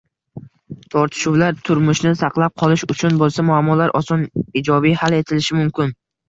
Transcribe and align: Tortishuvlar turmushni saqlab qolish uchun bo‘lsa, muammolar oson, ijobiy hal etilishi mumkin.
Tortishuvlar 0.93 1.59
turmushni 1.69 2.13
saqlab 2.21 2.55
qolish 2.61 2.85
uchun 2.95 3.19
bo‘lsa, 3.23 3.45
muammolar 3.51 3.95
oson, 4.01 4.25
ijobiy 4.63 4.97
hal 5.03 5.19
etilishi 5.21 5.61
mumkin. 5.61 5.95